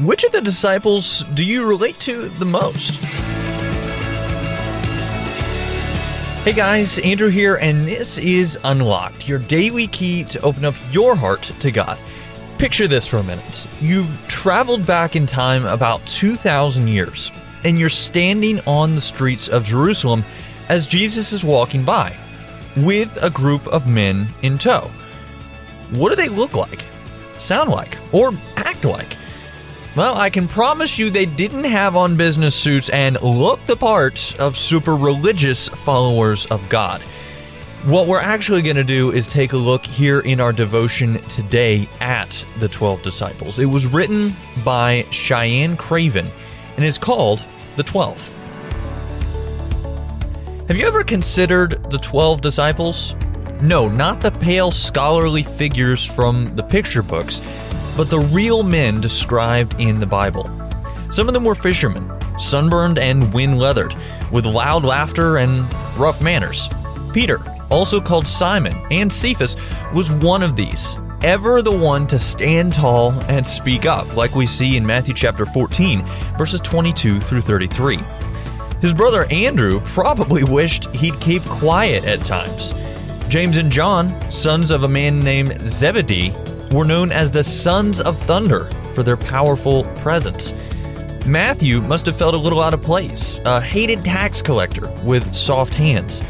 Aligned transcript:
Which 0.00 0.22
of 0.22 0.30
the 0.30 0.40
disciples 0.40 1.24
do 1.34 1.44
you 1.44 1.64
relate 1.64 1.98
to 2.00 2.28
the 2.28 2.44
most? 2.44 2.94
Hey 6.44 6.52
guys, 6.52 7.00
Andrew 7.00 7.30
here, 7.30 7.56
and 7.56 7.88
this 7.88 8.16
is 8.16 8.56
Unlocked, 8.62 9.28
your 9.28 9.40
daily 9.40 9.88
key 9.88 10.22
to 10.22 10.40
open 10.42 10.64
up 10.64 10.76
your 10.92 11.16
heart 11.16 11.42
to 11.58 11.72
God. 11.72 11.98
Picture 12.58 12.86
this 12.86 13.08
for 13.08 13.16
a 13.16 13.24
minute. 13.24 13.66
You've 13.80 14.16
traveled 14.28 14.86
back 14.86 15.16
in 15.16 15.26
time 15.26 15.66
about 15.66 16.06
2,000 16.06 16.86
years, 16.86 17.32
and 17.64 17.76
you're 17.76 17.88
standing 17.88 18.60
on 18.68 18.92
the 18.92 19.00
streets 19.00 19.48
of 19.48 19.64
Jerusalem 19.64 20.24
as 20.68 20.86
Jesus 20.86 21.32
is 21.32 21.42
walking 21.42 21.84
by 21.84 22.16
with 22.76 23.20
a 23.20 23.30
group 23.30 23.66
of 23.66 23.88
men 23.88 24.28
in 24.42 24.58
tow. 24.58 24.88
What 25.90 26.10
do 26.10 26.14
they 26.14 26.28
look 26.28 26.54
like, 26.54 26.84
sound 27.40 27.70
like, 27.70 27.98
or 28.12 28.32
act 28.54 28.84
like? 28.84 29.16
Well, 29.98 30.16
I 30.16 30.30
can 30.30 30.46
promise 30.46 30.96
you 30.96 31.10
they 31.10 31.26
didn't 31.26 31.64
have 31.64 31.96
on 31.96 32.16
business 32.16 32.54
suits 32.54 32.88
and 32.88 33.20
look 33.20 33.64
the 33.64 33.74
part 33.74 34.32
of 34.38 34.56
super 34.56 34.94
religious 34.94 35.68
followers 35.68 36.46
of 36.46 36.68
God. 36.68 37.02
What 37.82 38.06
we're 38.06 38.20
actually 38.20 38.62
going 38.62 38.76
to 38.76 38.84
do 38.84 39.10
is 39.10 39.26
take 39.26 39.54
a 39.54 39.56
look 39.56 39.84
here 39.84 40.20
in 40.20 40.40
our 40.40 40.52
devotion 40.52 41.18
today 41.24 41.88
at 42.00 42.46
the 42.60 42.68
12 42.68 43.02
disciples. 43.02 43.58
It 43.58 43.66
was 43.66 43.86
written 43.86 44.36
by 44.64 45.04
Cheyenne 45.10 45.76
Craven 45.76 46.30
and 46.76 46.84
is 46.84 46.96
called 46.96 47.44
The 47.74 47.82
12. 47.82 48.28
Have 50.68 50.76
you 50.76 50.86
ever 50.86 51.02
considered 51.02 51.90
the 51.90 51.98
12 51.98 52.40
disciples? 52.40 53.16
No, 53.60 53.88
not 53.88 54.20
the 54.20 54.30
pale 54.30 54.70
scholarly 54.70 55.42
figures 55.42 56.04
from 56.04 56.54
the 56.54 56.62
picture 56.62 57.02
books 57.02 57.40
but 57.98 58.10
the 58.10 58.20
real 58.20 58.62
men 58.62 59.00
described 59.00 59.74
in 59.80 59.98
the 59.98 60.06
Bible. 60.06 60.48
Some 61.10 61.26
of 61.26 61.34
them 61.34 61.42
were 61.42 61.56
fishermen, 61.56 62.08
sunburned 62.38 62.96
and 62.96 63.34
wind 63.34 63.58
leathered, 63.58 63.92
with 64.30 64.46
loud 64.46 64.84
laughter 64.84 65.38
and 65.38 65.66
rough 65.96 66.22
manners. 66.22 66.68
Peter, 67.12 67.40
also 67.70 68.00
called 68.00 68.24
Simon, 68.24 68.72
and 68.92 69.12
Cephas 69.12 69.56
was 69.92 70.12
one 70.12 70.44
of 70.44 70.54
these, 70.54 70.96
ever 71.24 71.60
the 71.60 71.76
one 71.76 72.06
to 72.06 72.20
stand 72.20 72.72
tall 72.72 73.10
and 73.22 73.44
speak 73.44 73.84
up, 73.84 74.14
like 74.14 74.36
we 74.36 74.46
see 74.46 74.76
in 74.76 74.86
Matthew 74.86 75.12
chapter 75.12 75.44
14, 75.44 76.06
verses 76.38 76.60
22 76.60 77.20
through 77.20 77.40
33. 77.40 77.98
His 78.80 78.94
brother 78.94 79.26
Andrew 79.32 79.80
probably 79.80 80.44
wished 80.48 80.94
he'd 80.94 81.18
keep 81.18 81.42
quiet 81.42 82.04
at 82.04 82.24
times. 82.24 82.72
James 83.28 83.56
and 83.56 83.72
John, 83.72 84.14
sons 84.30 84.70
of 84.70 84.84
a 84.84 84.88
man 84.88 85.18
named 85.18 85.66
Zebedee, 85.66 86.32
were 86.70 86.84
known 86.84 87.12
as 87.12 87.30
the 87.30 87.44
Sons 87.44 88.00
of 88.00 88.20
Thunder 88.20 88.70
for 88.94 89.02
their 89.02 89.16
powerful 89.16 89.84
presence. 89.96 90.52
Matthew 91.26 91.80
must 91.80 92.06
have 92.06 92.16
felt 92.16 92.34
a 92.34 92.38
little 92.38 92.60
out 92.60 92.74
of 92.74 92.82
place, 92.82 93.40
a 93.44 93.60
hated 93.60 94.04
tax 94.04 94.40
collector 94.40 94.88
with 95.02 95.32
soft 95.32 95.74
hands. 95.74 96.22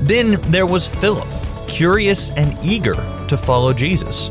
Then 0.00 0.40
there 0.50 0.66
was 0.66 0.88
Philip, 0.88 1.28
curious 1.68 2.30
and 2.32 2.56
eager 2.62 2.94
to 3.28 3.36
follow 3.36 3.72
Jesus. 3.72 4.30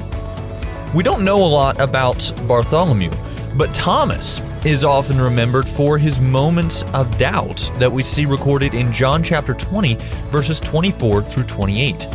We 0.94 1.04
don't 1.04 1.24
know 1.24 1.38
a 1.38 1.46
lot 1.46 1.80
about 1.80 2.32
Bartholomew, 2.48 3.12
but 3.56 3.74
Thomas 3.74 4.42
is 4.66 4.84
often 4.84 5.22
remembered 5.22 5.70
for 5.70 5.98
his 5.98 6.20
moments 6.20 6.84
of 6.94 7.18
doubt 7.18 7.72
that 7.78 7.92
we 7.92 8.04
see 8.04 8.26
recorded 8.26 8.74
in 8.74 8.92
John 8.92 9.24
chapter 9.24 9.54
20, 9.54 9.96
verses 10.32 10.60
24 10.60 11.24
through 11.24 11.44
28. 11.46 12.08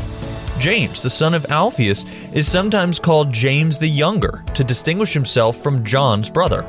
James, 0.59 1.03
the 1.03 1.11
son 1.11 1.35
of 1.35 1.47
Alphaeus, 1.47 2.05
is 2.33 2.51
sometimes 2.51 2.99
called 2.99 3.33
James 3.33 3.79
the 3.79 3.89
Younger 3.89 4.45
to 4.55 4.65
distinguish 4.65 5.13
himself 5.13 5.57
from 5.57 5.85
John's 5.85 6.31
brother. 6.31 6.65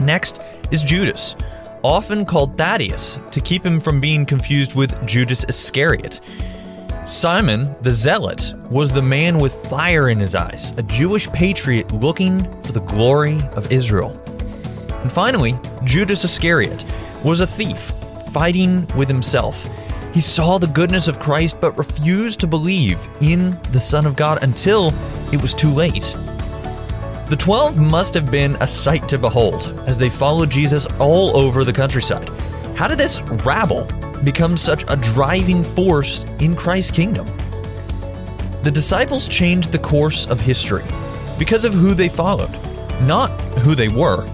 Next 0.00 0.40
is 0.70 0.82
Judas, 0.82 1.36
often 1.82 2.24
called 2.24 2.56
Thaddeus 2.56 3.20
to 3.30 3.40
keep 3.40 3.64
him 3.64 3.78
from 3.80 4.00
being 4.00 4.26
confused 4.26 4.74
with 4.74 5.06
Judas 5.06 5.44
Iscariot. 5.48 6.20
Simon 7.04 7.76
the 7.82 7.92
Zealot 7.92 8.54
was 8.70 8.92
the 8.92 9.02
man 9.02 9.38
with 9.38 9.54
fire 9.66 10.08
in 10.08 10.18
his 10.18 10.34
eyes, 10.34 10.72
a 10.76 10.82
Jewish 10.82 11.28
patriot 11.28 11.92
looking 11.92 12.42
for 12.62 12.72
the 12.72 12.80
glory 12.80 13.40
of 13.52 13.70
Israel. 13.70 14.20
And 15.02 15.12
finally, 15.12 15.56
Judas 15.84 16.24
Iscariot 16.24 16.84
was 17.22 17.40
a 17.40 17.46
thief 17.46 17.92
fighting 18.32 18.88
with 18.96 19.08
himself. 19.08 19.68
He 20.16 20.22
saw 20.22 20.56
the 20.56 20.66
goodness 20.66 21.08
of 21.08 21.20
Christ 21.20 21.60
but 21.60 21.76
refused 21.76 22.40
to 22.40 22.46
believe 22.46 23.06
in 23.20 23.60
the 23.72 23.78
Son 23.78 24.06
of 24.06 24.16
God 24.16 24.42
until 24.42 24.94
it 25.30 25.42
was 25.42 25.52
too 25.52 25.70
late. 25.70 26.16
The 27.28 27.36
twelve 27.38 27.76
must 27.76 28.14
have 28.14 28.30
been 28.30 28.56
a 28.60 28.66
sight 28.66 29.10
to 29.10 29.18
behold 29.18 29.78
as 29.86 29.98
they 29.98 30.08
followed 30.08 30.48
Jesus 30.48 30.86
all 30.98 31.36
over 31.36 31.64
the 31.64 31.72
countryside. 31.74 32.30
How 32.78 32.88
did 32.88 32.96
this 32.96 33.20
rabble 33.44 33.84
become 34.24 34.56
such 34.56 34.86
a 34.88 34.96
driving 34.96 35.62
force 35.62 36.24
in 36.40 36.56
Christ's 36.56 36.92
kingdom? 36.92 37.26
The 38.62 38.70
disciples 38.70 39.28
changed 39.28 39.70
the 39.70 39.78
course 39.78 40.26
of 40.28 40.40
history 40.40 40.84
because 41.38 41.66
of 41.66 41.74
who 41.74 41.92
they 41.92 42.08
followed, 42.08 42.58
not 43.02 43.38
who 43.58 43.74
they 43.74 43.88
were. 43.88 44.24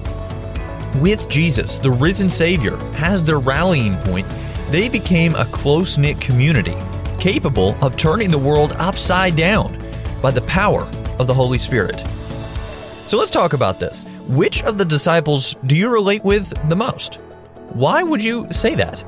With 1.00 1.28
Jesus, 1.28 1.80
the 1.80 1.90
risen 1.90 2.28
Savior 2.28 2.76
has 2.94 3.24
their 3.24 3.40
rallying 3.40 3.96
point 4.02 4.28
they 4.70 4.88
became 4.88 5.34
a 5.34 5.44
close 5.46 5.98
knit 5.98 6.20
community 6.20 6.76
capable 7.18 7.76
of 7.84 7.96
turning 7.96 8.30
the 8.30 8.38
world 8.38 8.72
upside 8.78 9.36
down 9.36 9.76
by 10.20 10.30
the 10.30 10.42
power 10.42 10.82
of 11.18 11.26
the 11.26 11.34
Holy 11.34 11.58
Spirit. 11.58 12.02
So 13.06 13.18
let's 13.18 13.30
talk 13.30 13.52
about 13.52 13.78
this. 13.78 14.06
Which 14.26 14.62
of 14.64 14.78
the 14.78 14.84
disciples 14.84 15.54
do 15.66 15.76
you 15.76 15.88
relate 15.88 16.24
with 16.24 16.52
the 16.68 16.76
most? 16.76 17.16
Why 17.74 18.02
would 18.02 18.22
you 18.22 18.46
say 18.50 18.74
that? 18.74 19.04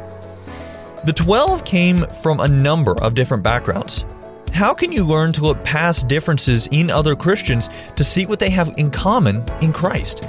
The 1.04 1.12
12 1.12 1.64
came 1.64 2.06
from 2.22 2.40
a 2.40 2.48
number 2.48 2.92
of 3.00 3.14
different 3.14 3.42
backgrounds. 3.42 4.04
How 4.52 4.72
can 4.72 4.92
you 4.92 5.04
learn 5.04 5.32
to 5.32 5.42
look 5.42 5.62
past 5.64 6.06
differences 6.06 6.68
in 6.68 6.90
other 6.90 7.16
Christians 7.16 7.68
to 7.96 8.04
see 8.04 8.26
what 8.26 8.38
they 8.38 8.50
have 8.50 8.72
in 8.76 8.90
common 8.90 9.44
in 9.60 9.72
Christ? 9.72 10.24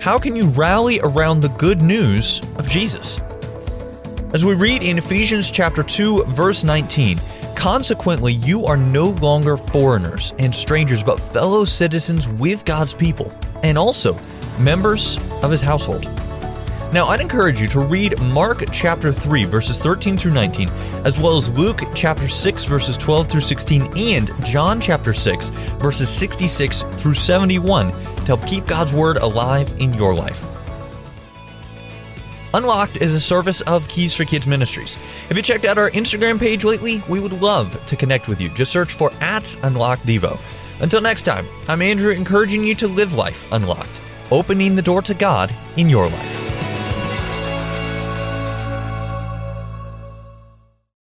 How 0.00 0.18
can 0.18 0.36
you 0.36 0.46
rally 0.46 1.00
around 1.00 1.40
the 1.40 1.48
good 1.48 1.82
news 1.82 2.40
of 2.56 2.68
Jesus? 2.68 3.18
As 4.34 4.44
we 4.44 4.54
read 4.54 4.82
in 4.82 4.98
Ephesians 4.98 5.48
chapter 5.48 5.84
2 5.84 6.24
verse 6.24 6.64
19, 6.64 7.20
consequently 7.54 8.32
you 8.32 8.64
are 8.64 8.76
no 8.76 9.10
longer 9.10 9.56
foreigners 9.56 10.34
and 10.40 10.52
strangers 10.52 11.04
but 11.04 11.20
fellow 11.20 11.64
citizens 11.64 12.26
with 12.26 12.64
God's 12.64 12.94
people 12.94 13.32
and 13.62 13.78
also 13.78 14.18
members 14.58 15.18
of 15.44 15.52
his 15.52 15.60
household. 15.60 16.06
Now, 16.92 17.06
I'd 17.06 17.20
encourage 17.20 17.60
you 17.60 17.68
to 17.68 17.80
read 17.80 18.20
Mark 18.22 18.64
chapter 18.72 19.12
3, 19.12 19.44
verses 19.44 19.78
13 19.78 20.16
through 20.16 20.32
19, 20.32 20.68
as 21.04 21.16
well 21.16 21.36
as 21.36 21.48
Luke 21.50 21.82
chapter 21.94 22.28
6, 22.28 22.64
verses 22.64 22.96
12 22.96 23.28
through 23.28 23.40
16, 23.40 23.96
and 23.96 24.44
John 24.44 24.80
chapter 24.80 25.12
6, 25.12 25.50
verses 25.78 26.08
66 26.08 26.82
through 26.96 27.14
71 27.14 27.92
to 27.92 28.24
help 28.26 28.44
keep 28.46 28.66
God's 28.66 28.92
word 28.92 29.18
alive 29.18 29.72
in 29.78 29.94
your 29.94 30.12
life. 30.12 30.44
Unlocked 32.54 32.98
is 32.98 33.12
a 33.16 33.20
service 33.20 33.62
of 33.62 33.88
Keys 33.88 34.14
for 34.14 34.24
Kids 34.24 34.46
Ministries. 34.46 34.96
If 35.28 35.36
you 35.36 35.42
checked 35.42 35.64
out 35.64 35.76
our 35.76 35.90
Instagram 35.90 36.38
page 36.38 36.62
lately, 36.62 37.02
we 37.08 37.18
would 37.18 37.32
love 37.32 37.84
to 37.86 37.96
connect 37.96 38.28
with 38.28 38.40
you. 38.40 38.48
Just 38.50 38.70
search 38.70 38.92
for 38.92 39.10
at 39.20 39.58
Unlocked 39.64 40.06
Devo. 40.06 40.38
Until 40.80 41.00
next 41.00 41.22
time, 41.22 41.48
I'm 41.66 41.82
Andrew, 41.82 42.12
encouraging 42.12 42.62
you 42.62 42.76
to 42.76 42.86
live 42.86 43.14
life 43.14 43.50
unlocked, 43.50 44.00
opening 44.30 44.76
the 44.76 44.82
door 44.82 45.02
to 45.02 45.14
God 45.14 45.52
in 45.76 45.88
your 45.88 46.08
life. 46.08 46.43